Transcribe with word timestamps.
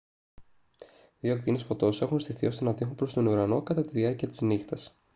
δύο 1.19 1.33
ακτίνες 1.33 1.63
φωτός 1.63 2.01
έχουν 2.01 2.19
στηθεί 2.19 2.45
ώστε 2.45 2.63
να 2.63 2.73
δείχνουν 2.73 2.95
προς 2.95 3.13
τον 3.13 3.27
ουρανό 3.27 3.61
κατά 3.61 3.83
τη 3.85 3.89
διάρκεια 3.89 4.27
της 4.27 4.41
νύχτας 4.41 4.95